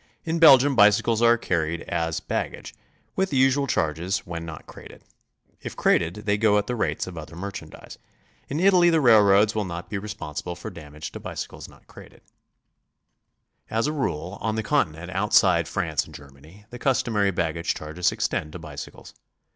[0.23, 2.73] In Belgium bicycles are carried as bag gage,
[3.15, 5.03] with the usual charges, when not crated;
[5.61, 7.99] if crated they go at the rates of other merchandise.
[8.49, 12.21] In Italy the railroads will not be responsible for damage to bicycles not crated.
[13.69, 13.93] As 124 GOING ABROAD?
[13.93, 18.57] a rule, on the Con'tinent outside France and Germany the customary baggage charges extend to
[18.57, 19.13] bicycles.